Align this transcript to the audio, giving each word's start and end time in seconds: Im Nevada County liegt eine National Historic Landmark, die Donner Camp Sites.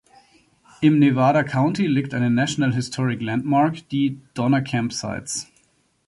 Im 0.81 0.97
Nevada 0.97 1.43
County 1.43 1.85
liegt 1.85 2.15
eine 2.15 2.31
National 2.31 2.73
Historic 2.73 3.21
Landmark, 3.21 3.87
die 3.89 4.19
Donner 4.33 4.63
Camp 4.63 4.91
Sites. 4.93 5.47